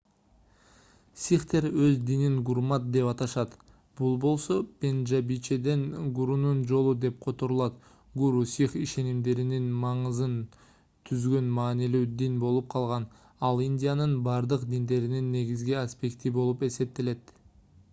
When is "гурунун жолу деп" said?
6.21-7.19